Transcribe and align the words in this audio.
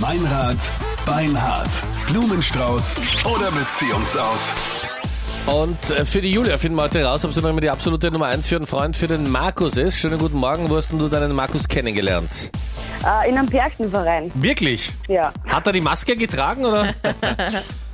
Meinrad, 0.00 0.56
Beinhard, 1.04 1.68
Blumenstrauß 2.08 2.96
oder 3.24 3.50
Beziehungsaus. 3.50 4.52
Und 5.46 5.90
äh, 5.90 6.06
für 6.06 6.22
die 6.22 6.30
Julia 6.32 6.56
finden 6.56 6.76
wir 6.76 6.84
heute 6.84 7.04
raus, 7.04 7.24
ob 7.24 7.32
sie 7.32 7.42
noch 7.42 7.50
immer 7.50 7.60
die 7.60 7.68
absolute 7.68 8.10
Nummer 8.10 8.26
1 8.26 8.46
für 8.46 8.56
einen 8.56 8.66
Freund 8.66 8.96
für 8.96 9.08
den 9.08 9.30
Markus 9.30 9.76
ist. 9.76 9.98
Schönen 9.98 10.18
guten 10.18 10.38
Morgen, 10.38 10.70
wo 10.70 10.76
hast 10.76 10.92
denn 10.92 10.98
du 10.98 11.08
deinen 11.08 11.32
Markus 11.32 11.68
kennengelernt? 11.68 12.50
Äh, 13.04 13.28
in 13.28 13.36
einem 13.36 13.48
Perchtenverein, 13.48 14.30
Wirklich? 14.34 14.92
ja. 15.08 15.32
Hat 15.46 15.66
er 15.66 15.72
die 15.72 15.80
Maske 15.80 16.16
getragen 16.16 16.64
oder? 16.64 16.94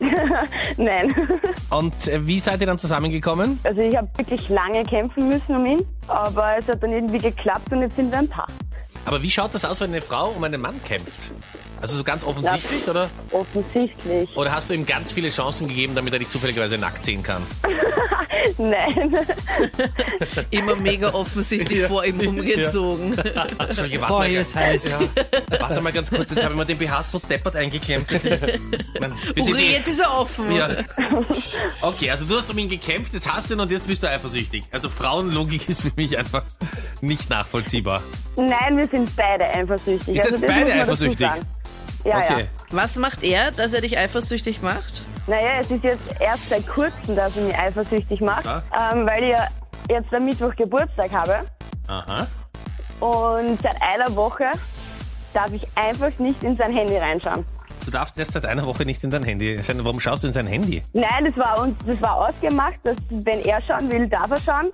Nein. 0.76 1.14
Und 1.70 2.08
äh, 2.08 2.26
wie 2.26 2.40
seid 2.40 2.60
ihr 2.60 2.66
dann 2.66 2.78
zusammengekommen? 2.78 3.60
Also 3.64 3.80
ich 3.80 3.96
habe 3.96 4.08
wirklich 4.16 4.48
lange 4.48 4.82
kämpfen 4.84 5.28
müssen 5.28 5.56
um 5.56 5.66
ihn, 5.66 5.86
aber 6.08 6.56
es 6.58 6.66
hat 6.68 6.82
dann 6.82 6.92
irgendwie 6.92 7.18
geklappt 7.18 7.70
und 7.72 7.82
jetzt 7.82 7.96
sind 7.96 8.10
wir 8.10 8.18
ein 8.18 8.28
Paar. 8.28 8.48
Aber 9.04 9.22
wie 9.22 9.30
schaut 9.30 9.54
das 9.54 9.64
aus, 9.64 9.80
wenn 9.80 9.90
eine 9.90 10.00
Frau 10.00 10.28
um 10.30 10.44
einen 10.44 10.60
Mann 10.60 10.80
kämpft? 10.84 11.32
Also 11.80 11.96
so 11.96 12.04
ganz 12.04 12.22
offensichtlich, 12.22 12.88
oder? 12.88 13.10
Offensichtlich. 13.32 14.28
Oder 14.36 14.52
hast 14.52 14.70
du 14.70 14.74
ihm 14.74 14.86
ganz 14.86 15.10
viele 15.10 15.30
Chancen 15.30 15.66
gegeben, 15.66 15.96
damit 15.96 16.12
er 16.12 16.20
dich 16.20 16.28
zufälligerweise 16.28 16.78
nackt 16.78 17.04
sehen 17.04 17.24
kann? 17.24 17.42
Nein. 18.58 19.16
Immer 20.50 20.76
mega 20.76 21.12
offensichtlich 21.12 21.80
Ja. 21.80 21.88
vor 21.88 22.04
ihm 22.04 22.20
umgezogen. 22.20 23.16
Entschuldige, 23.18 24.00
warte 24.00 24.12
Boah, 24.12 24.18
mal. 24.20 24.28
hier 24.28 24.40
ist 24.40 24.54
heiß. 24.54 24.84
Ja. 24.90 25.00
Warte 25.60 25.80
mal 25.80 25.92
ganz 25.92 26.10
kurz, 26.10 26.30
jetzt 26.30 26.42
habe 26.44 26.54
ich 26.54 26.58
mir 26.58 26.64
den 26.64 26.78
BH 26.78 27.02
so 27.02 27.18
deppert 27.18 27.56
eingeklemmt. 27.56 28.12
Das 28.12 28.24
ist, 28.24 28.42
man, 29.00 29.12
Uri, 29.38 29.72
jetzt 29.72 29.88
ist 29.88 30.00
er 30.00 30.12
offen. 30.18 30.52
Ja. 30.52 30.68
Okay, 31.80 32.10
also 32.10 32.24
du 32.24 32.36
hast 32.36 32.50
um 32.50 32.58
ihn 32.58 32.68
gekämpft, 32.68 33.12
jetzt 33.14 33.32
hast 33.32 33.50
du 33.50 33.54
ihn 33.54 33.60
und 33.60 33.70
jetzt 33.70 33.86
bist 33.86 34.02
du 34.02 34.08
eifersüchtig. 34.08 34.62
Also 34.70 34.88
Frauenlogik 34.88 35.68
ist 35.68 35.82
für 35.82 35.92
mich 35.96 36.16
einfach 36.18 36.44
nicht 37.02 37.28
nachvollziehbar. 37.30 38.00
Nein, 38.36 38.76
wir 38.78 38.86
sind 38.88 39.14
beide 39.16 39.44
eifersüchtig. 39.50 40.14
Ihr 40.16 40.22
seid 40.22 40.32
Also 40.32 40.46
das 40.46 40.54
beide 40.54 40.60
muss 40.64 40.68
man 40.68 40.78
dazu 40.78 40.82
eifersüchtig? 41.04 41.28
sagen. 41.28 41.40
Ja, 42.04 42.18
Okay. 42.18 42.40
ja. 42.42 42.46
Was 42.70 42.96
macht 42.96 43.22
er, 43.22 43.50
dass 43.50 43.72
er 43.74 43.80
dich 43.82 43.98
eifersüchtig 43.98 44.62
macht? 44.62 45.02
Naja, 45.26 45.60
es 45.60 45.70
ist 45.70 45.84
jetzt 45.84 46.02
erst 46.20 46.48
seit 46.48 46.66
kurzem, 46.66 47.14
dass 47.14 47.36
er 47.36 47.42
mich 47.42 47.56
eifersüchtig 47.58 48.20
macht, 48.20 48.44
ähm, 48.46 49.06
weil 49.06 49.22
ich 49.24 49.30
ja 49.30 49.46
jetzt 49.88 50.12
am 50.14 50.24
Mittwoch 50.24 50.54
Geburtstag 50.56 51.12
habe. 51.12 51.40
Aha. 51.86 52.26
Und 53.00 53.60
seit 53.62 53.76
einer 53.82 54.14
Woche 54.16 54.46
darf 55.34 55.52
ich 55.52 55.66
einfach 55.76 56.16
nicht 56.18 56.42
in 56.42 56.56
sein 56.56 56.72
Handy 56.72 56.96
reinschauen. 56.96 57.44
Du 57.84 57.90
darfst 57.90 58.16
erst 58.16 58.32
seit 58.32 58.46
einer 58.46 58.64
Woche 58.66 58.84
nicht 58.84 59.02
in 59.02 59.10
dein 59.10 59.24
Handy. 59.24 59.60
sein. 59.62 59.84
Warum 59.84 59.98
schaust 59.98 60.22
du 60.22 60.28
in 60.28 60.32
sein 60.32 60.46
Handy? 60.46 60.82
Nein, 60.92 61.24
das 61.26 61.36
war, 61.36 61.60
uns, 61.60 61.74
das 61.84 62.00
war 62.00 62.28
ausgemacht, 62.28 62.78
dass 62.84 62.96
wenn 63.10 63.40
er 63.40 63.60
schauen 63.62 63.90
will, 63.90 64.08
darf 64.08 64.30
er 64.30 64.40
schauen. 64.40 64.70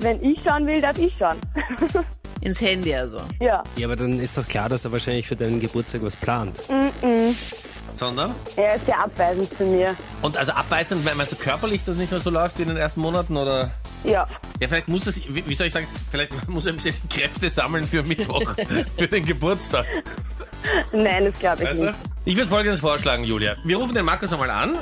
Wenn 0.00 0.22
ich 0.22 0.38
schauen 0.44 0.66
will, 0.66 0.80
darf 0.80 0.98
ich 0.98 1.12
schauen. 1.18 1.36
Ins 2.40 2.60
Handy 2.60 2.92
also. 2.94 3.20
ja, 3.40 3.62
Ja, 3.76 3.86
aber 3.86 3.94
dann 3.96 4.18
ist 4.18 4.36
doch 4.36 4.46
klar, 4.48 4.68
dass 4.68 4.84
er 4.84 4.90
wahrscheinlich 4.92 5.28
für 5.28 5.36
deinen 5.36 5.60
Geburtstag 5.60 6.02
was 6.02 6.16
plant. 6.16 6.60
Sondern? 7.92 8.34
er 8.56 8.76
ist 8.76 8.86
sehr 8.86 8.98
abweisend 8.98 9.54
zu 9.56 9.64
mir. 9.64 9.94
Und 10.22 10.36
also 10.36 10.52
abweisend, 10.52 11.04
meinst 11.14 11.32
du 11.32 11.36
körperlich, 11.36 11.84
dass 11.84 11.94
es 11.94 12.00
nicht 12.00 12.10
mehr 12.10 12.20
so 12.20 12.30
läuft 12.30 12.58
wie 12.58 12.62
in 12.62 12.68
den 12.68 12.78
ersten 12.78 13.00
Monaten? 13.00 13.36
Oder? 13.36 13.70
Ja, 14.02 14.26
Ja, 14.60 14.66
vielleicht 14.68 14.88
muss 14.88 15.06
es, 15.06 15.20
wie 15.28 15.54
soll 15.54 15.66
ich 15.68 15.72
sagen, 15.72 15.86
vielleicht 16.10 16.32
muss 16.48 16.66
er 16.66 16.72
ein 16.72 16.76
bisschen 16.76 16.94
Kräfte 17.10 17.48
sammeln 17.50 17.86
für 17.86 18.02
Mittwoch, 18.02 18.54
für 18.98 19.06
den 19.06 19.24
Geburtstag. 19.24 19.86
nein, 20.92 21.26
das 21.26 21.38
glaube 21.38 21.62
ich 21.62 21.68
Weißt 21.68 21.80
du? 21.80 21.84
nicht. 21.86 21.98
Ich 22.24 22.36
würde 22.36 22.48
folgendes 22.48 22.80
vorschlagen, 22.80 23.24
Julia. 23.24 23.56
Wir 23.64 23.76
rufen 23.76 23.94
den 23.94 24.04
Markus 24.04 24.32
einmal 24.32 24.50
an 24.50 24.78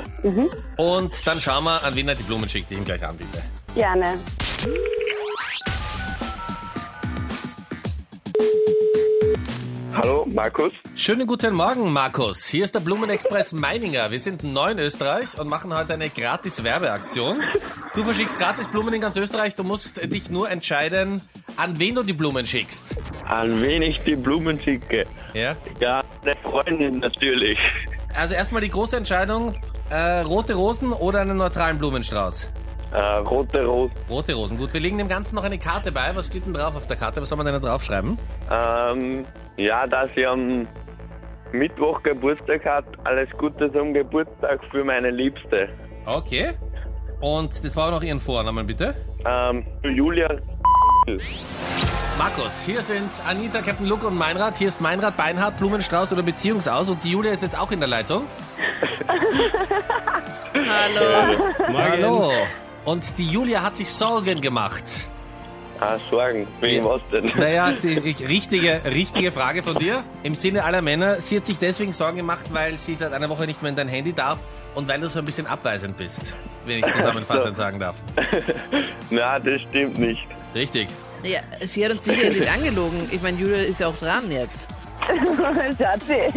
und 0.77 1.27
dann 1.27 1.39
schauen 1.41 1.63
wir, 1.65 1.83
an 1.83 1.95
wen 1.95 2.07
er 2.07 2.15
die 2.15 2.23
Blumen 2.23 2.47
schickt, 2.49 2.69
die 2.69 2.75
ich 2.75 2.79
ihm 2.79 2.85
gleich 2.85 3.05
anbiete. 3.05 3.41
Gerne. 3.75 4.17
Hallo, 9.93 10.25
Markus. 10.33 10.71
Schönen 10.95 11.27
guten 11.27 11.53
Morgen, 11.53 11.91
Markus. 11.91 12.45
Hier 12.45 12.63
ist 12.63 12.73
der 12.73 12.79
Blumenexpress 12.79 13.51
Meininger. 13.53 14.09
Wir 14.09 14.19
sind 14.19 14.43
neu 14.43 14.71
in 14.71 14.79
Österreich 14.79 15.37
und 15.37 15.49
machen 15.49 15.75
heute 15.75 15.93
eine 15.93 16.09
gratis 16.09 16.63
Werbeaktion. 16.63 17.41
Du 17.93 18.03
verschickst 18.03 18.39
gratis 18.39 18.69
Blumen 18.69 18.93
in 18.93 19.01
ganz 19.01 19.17
Österreich. 19.17 19.55
Du 19.55 19.63
musst 19.63 20.01
dich 20.13 20.29
nur 20.29 20.49
entscheiden, 20.49 21.21
an 21.57 21.79
wen 21.79 21.95
du 21.95 22.03
die 22.03 22.13
Blumen 22.13 22.45
schickst. 22.45 22.95
An 23.25 23.61
wen 23.61 23.81
ich 23.81 23.99
die 24.05 24.15
Blumen 24.15 24.59
schicke? 24.61 25.05
Ja? 25.33 25.55
Ja, 25.79 26.03
eine 26.21 26.35
Freundin 26.37 26.99
natürlich. 26.99 27.57
Also 28.15 28.33
erstmal 28.33 28.61
die 28.61 28.69
große 28.69 28.95
Entscheidung, 28.95 29.55
äh, 29.89 30.21
rote 30.21 30.53
Rosen 30.53 30.93
oder 30.93 31.19
einen 31.19 31.37
neutralen 31.37 31.77
Blumenstrauß? 31.77 32.47
Äh, 32.93 32.99
rote 32.99 33.65
Rose. 33.65 33.93
Rote 34.09 34.33
Rosen. 34.33 34.57
Gut, 34.57 34.73
wir 34.73 34.81
legen 34.81 34.97
dem 34.97 35.07
Ganzen 35.07 35.35
noch 35.35 35.43
eine 35.43 35.57
Karte 35.57 35.91
bei. 35.91 36.13
Was 36.13 36.27
steht 36.27 36.45
denn 36.45 36.53
drauf 36.53 36.75
auf 36.75 36.87
der 36.87 36.97
Karte? 36.97 37.21
Was 37.21 37.29
soll 37.29 37.37
man 37.37 37.45
denn 37.45 37.55
da 37.55 37.59
draufschreiben? 37.59 38.17
Ähm, 38.49 39.25
ja, 39.57 39.87
dass 39.87 40.09
sie 40.15 40.25
am 40.25 40.67
Mittwoch 41.51 42.01
Geburtstag 42.03 42.65
hat. 42.65 42.85
Alles 43.03 43.29
Gute 43.31 43.71
zum 43.71 43.93
Geburtstag 43.93 44.59
für 44.71 44.83
meine 44.83 45.09
Liebste. 45.11 45.69
Okay. 46.05 46.51
Und 47.19 47.63
das 47.63 47.75
war 47.75 47.91
noch 47.91 48.01
Ihren 48.01 48.19
Vornamen, 48.19 48.65
bitte. 48.65 48.95
Ähm, 49.25 49.65
Julia. 49.83 50.29
Markus, 52.17 52.65
hier 52.65 52.81
sind 52.81 53.21
Anita, 53.27 53.61
Captain 53.61 53.87
Luke 53.87 54.05
und 54.05 54.17
Meinrad. 54.17 54.57
Hier 54.57 54.67
ist 54.67 54.81
Meinrad, 54.81 55.17
Beinhard, 55.17 55.57
Blumenstrauß 55.57 56.13
oder 56.13 56.23
Beziehungsaus. 56.23 56.89
Und 56.89 57.03
die 57.03 57.11
Julia 57.11 57.31
ist 57.31 57.43
jetzt 57.43 57.59
auch 57.59 57.71
in 57.71 57.79
der 57.79 57.89
Leitung. 57.89 58.23
Hallo. 60.53 61.53
Hallo. 61.77 62.31
Und 62.85 63.17
die 63.17 63.27
Julia 63.27 63.61
hat 63.63 63.77
sich 63.77 63.89
Sorgen 63.89 64.41
gemacht. 64.41 65.07
Ah, 65.81 65.97
Sorgen. 66.11 66.47
Wegen 66.59 66.83
Ja. 66.85 66.89
was 66.91 67.01
denn? 67.11 67.31
Naja, 67.35 67.71
die 67.83 67.97
richtige, 68.23 68.81
richtige 68.85 69.31
Frage 69.31 69.63
von 69.63 69.75
dir. 69.75 70.03
Im 70.23 70.35
Sinne 70.35 70.63
aller 70.63 70.81
Männer, 70.83 71.19
sie 71.21 71.37
hat 71.37 71.45
sich 71.47 71.57
deswegen 71.57 71.91
Sorgen 71.91 72.17
gemacht, 72.17 72.45
weil 72.51 72.77
sie 72.77 72.93
seit 72.95 73.11
einer 73.13 73.27
Woche 73.29 73.45
nicht 73.47 73.61
mehr 73.63 73.69
in 73.69 73.75
dein 73.75 73.87
Handy 73.87 74.13
darf 74.13 74.37
und 74.75 74.87
weil 74.87 74.99
du 74.99 75.09
so 75.09 75.19
ein 75.19 75.25
bisschen 75.25 75.47
abweisend 75.47 75.97
bist, 75.97 76.35
wenn 76.65 76.79
ich 76.79 76.85
zusammenfassend 76.91 77.57
sagen 77.57 77.79
darf. 77.79 77.95
Na, 79.09 79.39
das 79.39 79.61
stimmt 79.69 79.97
nicht. 79.97 80.21
Richtig. 80.53 80.87
Ja, 81.23 81.39
sie 81.65 81.83
hat 81.83 81.91
uns 81.93 82.05
sicher 82.05 82.29
nicht 82.29 82.47
angelogen. 82.51 83.09
Ich 83.11 83.21
meine, 83.21 83.37
Julia 83.37 83.57
ist 83.63 83.79
ja 83.79 83.87
auch 83.87 83.97
dran 83.97 84.29
jetzt. 84.31 84.67
Schatzi. 85.77 86.31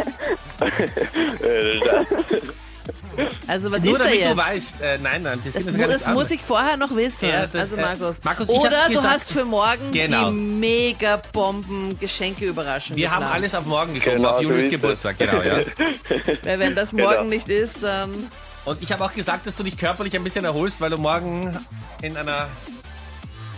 Äh, 3.16 3.25
das- 3.41 3.48
Also 3.48 3.70
was 3.72 3.82
Nur 3.82 3.92
ist 3.92 3.98
da 4.00 4.04
damit 4.04 4.20
jetzt? 4.20 4.30
du 4.32 4.36
weißt, 4.36 4.80
äh, 4.80 4.98
nein, 5.02 5.22
nein, 5.22 5.41
das, 5.44 5.52
Das, 5.54 5.64
das 5.76 6.02
an. 6.04 6.14
muss 6.14 6.30
ich 6.30 6.41
vorher 6.42 6.76
noch 6.76 6.94
wissen. 6.97 7.28
Ja, 7.28 7.47
das, 7.47 7.60
also 7.72 7.76
äh, 7.76 7.80
Markus. 7.82 8.16
Markus, 8.22 8.48
ich 8.48 8.56
hab 8.56 8.64
Oder 8.64 8.82
du 8.88 8.94
gesagt- 8.94 9.14
hast 9.14 9.32
für 9.32 9.44
morgen 9.44 9.91
Genau. 9.92 10.30
die 10.30 10.36
mega 10.36 11.20
Bomben 11.32 11.98
Geschenke-Überraschung 11.98 12.97
Wir 12.97 13.10
haben 13.10 13.20
geplant. 13.20 13.34
alles 13.36 13.54
auf 13.54 13.66
morgen 13.66 13.94
geschoben, 13.94 14.16
Genau 14.16 14.30
auf 14.30 14.41
es. 14.42 14.69
Geburtstag, 14.69 15.19
genau, 15.19 15.42
ja. 15.42 15.58
Weil 16.44 16.58
wenn 16.58 16.74
das 16.74 16.91
Genau. 16.91 17.10
morgen 17.10 17.28
nicht 17.28 17.48
ist, 17.48 17.78
ähm, 17.84 18.26
Und 18.64 18.82
ich 18.82 18.91
habe 18.92 19.04
auch 19.04 19.12
gesagt, 19.12 19.47
dass 19.47 19.56
du 19.56 19.62
dich 19.62 19.76
körperlich 19.76 20.16
ein 20.16 20.24
bisschen 20.24 20.44
erholst, 20.44 20.80
weil 20.80 20.91
du 20.91 20.97
morgen 20.98 21.54
in 22.03 22.16
einer 22.16 22.48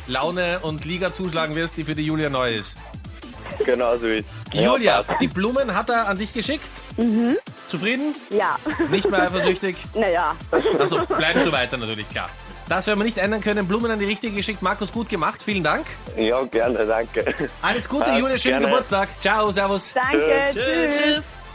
Laune 0.08 0.60
und 0.60 0.84
Liga 0.84 1.12
zuschlagen 1.12 1.54
wirst, 1.54 1.76
die 1.76 1.84
für 1.84 1.94
die 1.94 2.04
Julia 2.04 2.28
neu 2.30 2.50
ist. 2.54 2.76
Genau 3.66 3.96
so 3.98 4.06
ist. 4.06 4.24
Julia, 4.52 5.04
die 5.20 5.28
Blumen 5.28 5.74
hat 5.74 5.90
er 5.90 6.08
an 6.08 6.16
dich 6.18 6.32
geschickt. 6.32 6.70
Zufrieden? 7.66 8.14
Ja, 8.30 8.56
Nicht 8.90 9.10
mehr 9.10 9.22
eifersüchtig? 9.22 9.76
naja. 9.94 10.34
Also 10.78 11.04
bleibst 11.06 11.44
du 11.44 11.52
weiter 11.52 11.76
natürlich, 11.76 12.08
klar. 12.08 12.30
Das 12.68 12.86
werden 12.86 12.98
wir 12.98 13.04
nicht 13.04 13.18
ändern 13.18 13.40
können. 13.42 13.68
Blumen 13.68 13.90
an 13.90 13.98
die 13.98 14.06
richtige 14.06 14.34
geschickt. 14.34 14.60
Markus, 14.62 14.92
gut 14.92 15.08
gemacht. 15.08 15.42
Vielen 15.42 15.62
Dank. 15.62 15.86
ja, 16.16 16.42
gerne, 16.44 16.84
danke. 16.86 17.24
Alles 17.62 17.88
Gute, 17.88 18.10
Julia. 18.10 18.38
Schönen 18.38 18.58
gerne. 18.58 18.66
Geburtstag. 18.66 19.08
Ciao, 19.20 19.50
servus. 19.52 19.94
Danke, 19.94 20.48
Tschüss. 20.52 20.64
tschüss. 20.64 20.98
tschüss. 20.98 21.45